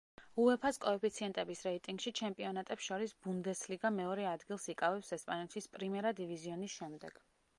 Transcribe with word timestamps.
უეფა-ს 0.43 0.77
კოეფიციენტების 0.85 1.59
რეიტინგში 1.65 2.13
ჩემპიონატებს 2.19 2.87
შორის, 2.87 3.13
ბუნდესლიგა 3.27 3.93
მეორე 3.99 4.27
ადგილს 4.31 4.67
იკავებს 4.77 5.15
ესპანეთის 5.21 5.71
პრიმერა 5.75 6.17
დივიზიონის 6.23 6.79
შემდეგ. 6.81 7.25